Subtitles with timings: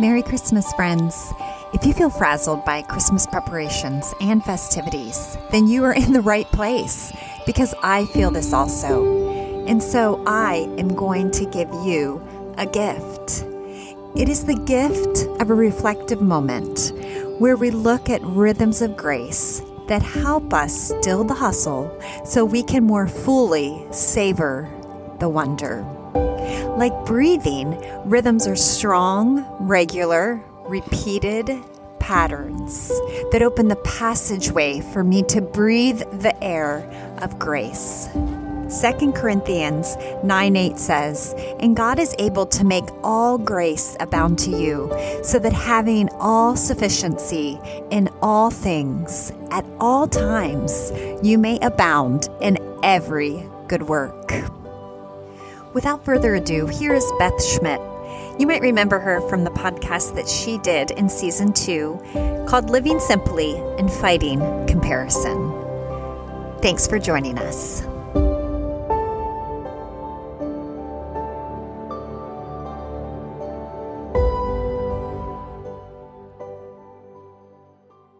[0.00, 1.34] Merry Christmas, friends.
[1.74, 6.46] If you feel frazzled by Christmas preparations and festivities, then you are in the right
[6.46, 7.12] place
[7.44, 9.66] because I feel this also.
[9.66, 12.26] And so I am going to give you
[12.56, 13.44] a gift.
[14.16, 16.92] It is the gift of a reflective moment
[17.38, 22.62] where we look at rhythms of grace that help us still the hustle so we
[22.62, 24.70] can more fully savor
[25.20, 25.86] the wonder.
[26.14, 31.50] Like breathing, rhythms are strong, regular, repeated
[31.98, 32.88] patterns
[33.30, 36.78] that open the passageway for me to breathe the air
[37.22, 38.08] of grace.
[38.80, 44.50] 2 Corinthians 9 8 says, And God is able to make all grace abound to
[44.50, 44.90] you,
[45.22, 47.60] so that having all sufficiency
[47.90, 50.90] in all things at all times,
[51.22, 54.32] you may abound in every good work.
[55.74, 57.80] Without further ado, here is Beth Schmidt.
[58.38, 61.98] You might remember her from the podcast that she did in season two
[62.46, 65.50] called Living Simply and Fighting Comparison.
[66.60, 67.80] Thanks for joining us.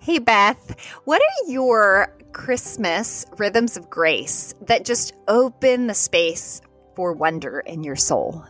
[0.00, 6.60] Hey, Beth, what are your Christmas rhythms of grace that just open the space
[6.98, 8.44] for wonder in your soul?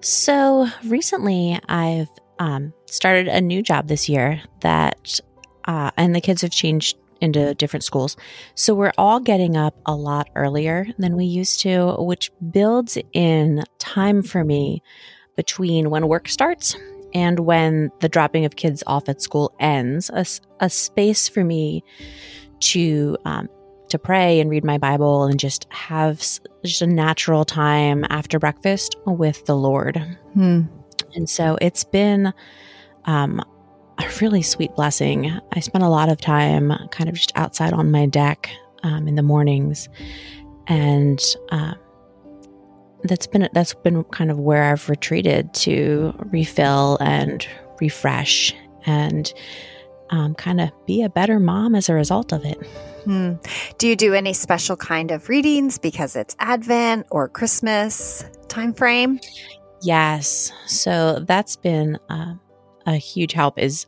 [0.00, 5.18] So recently, I've um, started a new job this year that,
[5.64, 8.16] uh, and the kids have changed into different schools.
[8.54, 13.64] So we're all getting up a lot earlier than we used to, which builds in
[13.80, 14.80] time for me
[15.36, 16.76] between when work starts
[17.12, 20.24] and when the dropping of kids off at school ends, a,
[20.60, 21.82] a space for me
[22.60, 23.48] to um,
[23.94, 26.18] to pray and read my Bible and just have
[26.64, 29.96] just a natural time after breakfast with the Lord.
[30.32, 30.62] Hmm.
[31.14, 32.34] And so it's been
[33.04, 33.40] um,
[33.98, 35.38] a really sweet blessing.
[35.52, 38.50] I spent a lot of time kind of just outside on my deck
[38.82, 39.88] um, in the mornings,
[40.66, 41.22] and
[41.52, 41.74] uh,
[43.04, 47.46] that's been that's been kind of where I've retreated to refill and
[47.80, 48.52] refresh
[48.86, 49.32] and
[50.10, 52.58] um, kind of be a better mom as a result of it.
[53.04, 53.34] Hmm.
[53.78, 59.20] Do you do any special kind of readings because it's Advent or Christmas time frame?
[59.82, 60.52] Yes.
[60.66, 62.34] So that's been uh,
[62.86, 63.58] a huge help.
[63.58, 63.86] Is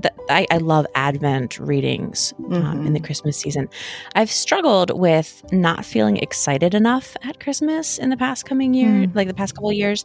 [0.00, 2.86] th- I, I, love Advent readings um, mm-hmm.
[2.86, 3.68] in the Christmas season.
[4.14, 9.14] I've struggled with not feeling excited enough at Christmas in the past coming year, mm.
[9.14, 10.04] like the past couple years.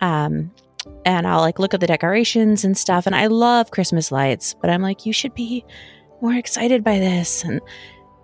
[0.00, 0.52] Um,
[1.04, 4.70] and I'll like look at the decorations and stuff, and I love Christmas lights, but
[4.70, 5.64] I'm like, you should be
[6.22, 7.60] more excited by this, and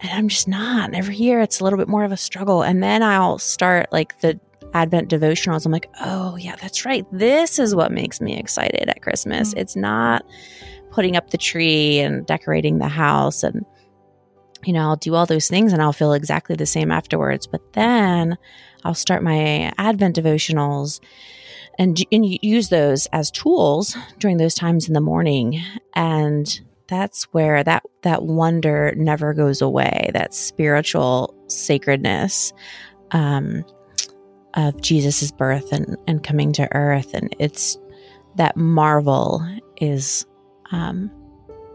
[0.01, 0.95] and I'm just not.
[0.95, 4.21] Every year, it's a little bit more of a struggle, and then I'll start like
[4.21, 4.39] the
[4.77, 7.07] Advent devotionals, I'm like, oh, yeah, that's right.
[7.11, 9.51] This is what makes me excited at Christmas.
[9.51, 9.61] Mm-hmm.
[9.61, 10.25] It's not
[10.91, 13.43] putting up the tree and decorating the house.
[13.43, 13.65] And,
[14.65, 17.47] you know, I'll do all those things and I'll feel exactly the same afterwards.
[17.47, 18.37] But then
[18.84, 21.01] I'll start my Advent devotionals
[21.78, 25.63] and, and use those as tools during those times in the morning.
[25.95, 32.53] And that's where that that wonder never goes away that spiritual sacredness
[33.13, 33.65] um,
[34.57, 37.13] of Jesus's birth and, and coming to earth.
[37.15, 37.79] And it's
[38.37, 39.47] that marvel
[39.81, 40.27] is
[40.73, 41.11] um,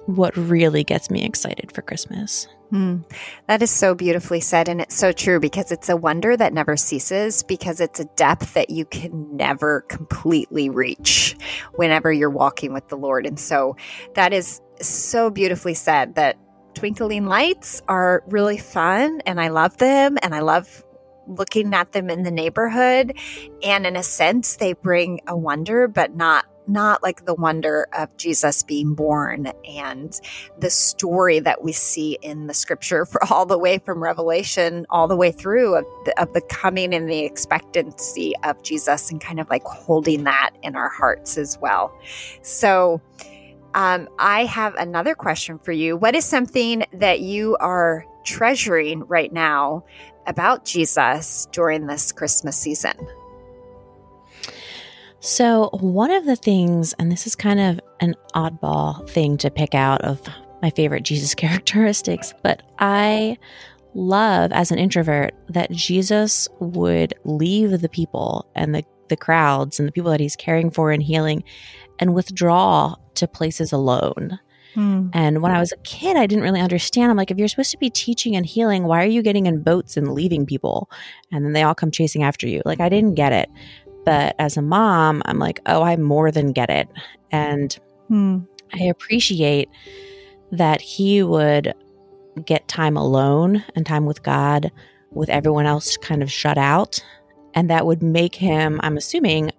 [0.07, 2.47] what really gets me excited for Christmas.
[2.71, 3.03] Mm,
[3.47, 4.69] that is so beautifully said.
[4.69, 8.53] And it's so true because it's a wonder that never ceases because it's a depth
[8.53, 11.35] that you can never completely reach
[11.75, 13.25] whenever you're walking with the Lord.
[13.25, 13.75] And so
[14.15, 16.37] that is so beautifully said that
[16.73, 20.83] twinkling lights are really fun and I love them and I love
[21.27, 23.17] looking at them in the neighborhood
[23.63, 28.15] and in a sense they bring a wonder but not not like the wonder of
[28.17, 30.19] Jesus being born and
[30.59, 35.07] the story that we see in the scripture for all the way from Revelation all
[35.07, 39.39] the way through of the, of the coming and the expectancy of Jesus and kind
[39.39, 41.93] of like holding that in our hearts as well.
[42.41, 43.01] So,
[43.73, 45.95] um, I have another question for you.
[45.95, 49.85] What is something that you are treasuring right now
[50.27, 52.93] about Jesus during this Christmas season?
[55.19, 59.75] So, one of the things, and this is kind of an oddball thing to pick
[59.75, 60.19] out of
[60.61, 63.37] my favorite Jesus characteristics, but I
[63.93, 69.87] love as an introvert that Jesus would leave the people and the, the crowds and
[69.87, 71.43] the people that he's caring for and healing
[71.99, 74.39] and withdraw to places alone.
[74.73, 75.09] Hmm.
[75.13, 77.11] And when I was a kid, I didn't really understand.
[77.11, 79.61] I'm like, if you're supposed to be teaching and healing, why are you getting in
[79.61, 80.89] boats and leaving people?
[81.31, 82.61] And then they all come chasing after you.
[82.65, 83.49] Like, I didn't get it.
[84.05, 86.87] But as a mom, I'm like, oh, I more than get it.
[87.31, 87.77] And
[88.07, 88.39] hmm.
[88.73, 89.69] I appreciate
[90.51, 91.73] that he would
[92.45, 94.71] get time alone and time with God
[95.11, 97.03] with everyone else kind of shut out.
[97.53, 99.51] And that would make him, I'm assuming,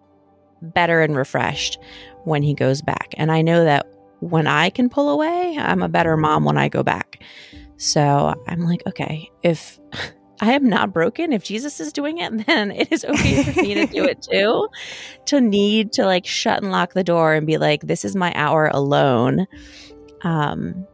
[0.63, 1.79] better and refreshed
[2.25, 3.15] when he goes back.
[3.17, 3.87] And I know that
[4.21, 7.23] when I can pull away, I'm a better mom when I go back.
[7.77, 9.81] So I'm like, okay, if
[10.41, 13.75] I am not broken, if Jesus is doing it, then it is okay for me
[13.75, 14.69] to do it too.
[15.27, 18.33] To need to like shut and lock the door and be like, this is my
[18.35, 19.47] hour alone.
[20.23, 20.87] Um,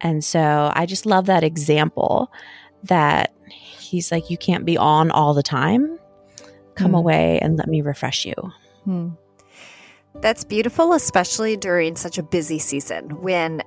[0.00, 2.30] and so I just love that example
[2.84, 5.98] that he's like, you can't be on all the time.
[6.74, 6.98] Come mm.
[6.98, 8.34] away and let me refresh you.
[8.86, 9.16] Mm.
[10.20, 13.62] That's beautiful, especially during such a busy season when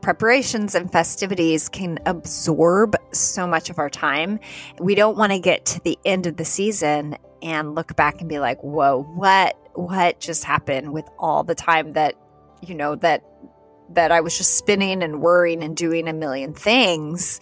[0.00, 4.38] preparations and festivities can absorb so much of our time.
[4.78, 8.28] We don't want to get to the end of the season and look back and
[8.28, 12.14] be like, "Whoa, what what just happened with all the time that
[12.62, 13.24] you know that
[13.90, 17.40] that I was just spinning and worrying and doing a million things."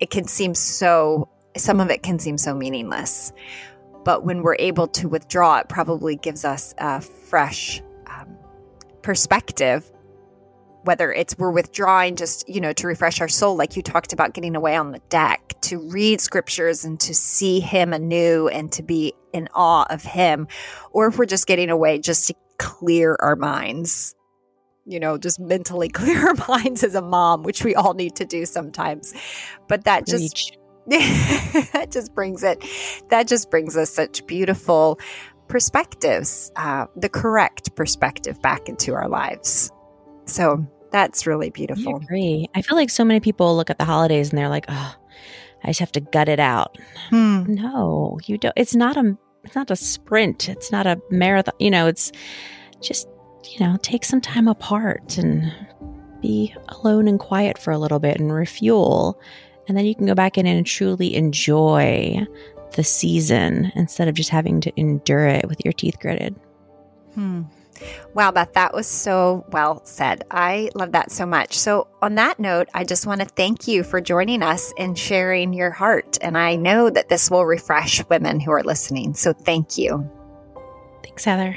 [0.00, 3.32] It can seem so some of it can seem so meaningless.
[4.08, 8.38] But when we're able to withdraw, it probably gives us a fresh um,
[9.02, 9.92] perspective.
[10.84, 14.32] Whether it's we're withdrawing just, you know, to refresh our soul, like you talked about
[14.32, 18.82] getting away on the deck, to read scriptures and to see Him anew and to
[18.82, 20.48] be in awe of Him,
[20.90, 24.14] or if we're just getting away just to clear our minds
[24.86, 28.24] you know, just mentally clear our minds as a mom, which we all need to
[28.24, 29.12] do sometimes.
[29.68, 30.56] But that just
[31.72, 32.64] that just brings it,
[33.10, 34.98] that just brings us such beautiful
[35.48, 39.70] perspectives, uh, the correct perspective back into our lives.
[40.24, 41.94] So that's really beautiful.
[41.94, 42.48] I agree.
[42.54, 44.94] I feel like so many people look at the holidays and they're like, oh,
[45.62, 46.78] I just have to gut it out.
[47.10, 47.44] Hmm.
[47.46, 48.54] No, you don't.
[48.56, 50.48] It's not a, it's not a sprint.
[50.48, 51.54] It's not a marathon.
[51.58, 52.12] You know, it's
[52.80, 53.08] just,
[53.44, 55.52] you know, take some time apart and
[56.22, 59.20] be alone and quiet for a little bit and refuel
[59.68, 62.26] and then you can go back in and truly enjoy
[62.74, 66.34] the season instead of just having to endure it with your teeth gritted.
[67.14, 67.42] Hmm.
[68.14, 70.24] Wow, Beth, that was so well said.
[70.30, 71.56] I love that so much.
[71.56, 75.52] So, on that note, I just want to thank you for joining us and sharing
[75.52, 76.18] your heart.
[76.20, 79.14] And I know that this will refresh women who are listening.
[79.14, 80.10] So, thank you.
[81.04, 81.56] Thanks, Heather.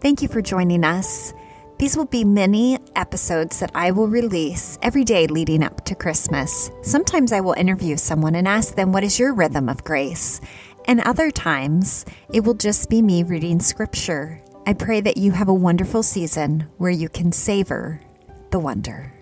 [0.00, 1.32] Thank you for joining us.
[1.78, 6.70] These will be many episodes that I will release every day leading up to Christmas.
[6.80, 10.40] Sometimes I will interview someone and ask them, What is your rhythm of grace?
[10.86, 14.42] And other times it will just be me reading scripture.
[14.66, 18.00] I pray that you have a wonderful season where you can savor
[18.50, 19.12] the wonder.